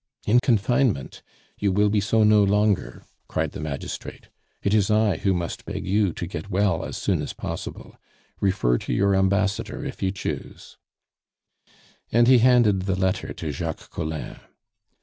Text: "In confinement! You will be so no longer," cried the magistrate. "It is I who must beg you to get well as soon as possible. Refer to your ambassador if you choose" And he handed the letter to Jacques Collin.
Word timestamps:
"In 0.25 0.39
confinement! 0.39 1.21
You 1.59 1.71
will 1.71 1.91
be 1.91 2.01
so 2.01 2.23
no 2.23 2.43
longer," 2.43 3.03
cried 3.27 3.51
the 3.51 3.59
magistrate. 3.59 4.29
"It 4.63 4.73
is 4.73 4.89
I 4.89 5.17
who 5.17 5.31
must 5.31 5.63
beg 5.63 5.85
you 5.85 6.11
to 6.13 6.25
get 6.25 6.49
well 6.49 6.83
as 6.83 6.97
soon 6.97 7.21
as 7.21 7.33
possible. 7.33 7.95
Refer 8.39 8.79
to 8.79 8.93
your 8.93 9.13
ambassador 9.15 9.85
if 9.85 10.01
you 10.01 10.09
choose" 10.09 10.79
And 12.11 12.27
he 12.27 12.39
handed 12.39 12.87
the 12.87 12.95
letter 12.95 13.31
to 13.31 13.51
Jacques 13.51 13.91
Collin. 13.91 14.37